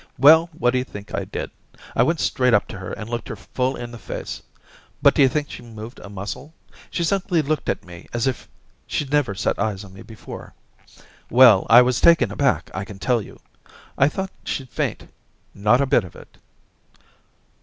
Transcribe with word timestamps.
'Well, 0.17 0.49
what 0.57 0.71
d'you 0.71 0.83
think 0.83 1.13
I 1.13 1.25
did? 1.25 1.51
I 1.95 2.01
went 2.01 2.19
straight 2.19 2.55
up 2.55 2.67
to 2.69 2.79
her 2.79 2.91
and 2.93 3.07
looked 3.07 3.27
her 3.27 3.35
full 3.35 3.75
in 3.75 3.91
the 3.91 3.99
face. 3.99 4.41
But 4.99 5.13
d'you 5.13 5.29
think 5.29 5.51
she 5.51 5.61
moved 5.61 5.99
a 5.99 6.09
muscle? 6.09 6.55
She 6.89 7.03
simply 7.03 7.43
looked 7.43 7.69
at 7.69 7.85
me 7.85 8.07
as 8.11 8.25
if 8.25 8.49
she'd 8.87 9.11
never 9.11 9.35
set 9.35 9.59
eyes 9.59 9.83
on 9.83 9.93
me 9.93 10.01
before. 10.01 10.55
Well, 11.29 11.67
248 11.67 11.67
Orientations 11.67 11.77
I 11.77 11.81
was 11.83 12.01
taken 12.01 12.31
aback, 12.31 12.71
I 12.73 12.83
can 12.83 12.97
tell 12.97 13.21
you. 13.21 13.39
I 13.95 14.09
thought 14.09 14.31
she'd 14.43 14.71
faint. 14.71 15.07
Not 15.53 15.81
a 15.81 15.85
bit 15.85 16.03
of 16.03 16.15
it.' 16.15 16.35